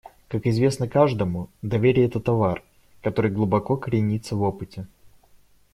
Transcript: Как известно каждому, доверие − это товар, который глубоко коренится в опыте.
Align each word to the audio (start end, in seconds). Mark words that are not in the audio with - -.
Как 0.29 0.47
известно 0.47 0.87
каждому, 0.89 1.47
доверие 1.61 2.05
− 2.05 2.09
это 2.09 2.19
товар, 2.19 2.63
который 3.03 3.29
глубоко 3.29 3.77
коренится 3.77 4.35
в 4.35 4.41
опыте. 4.41 4.87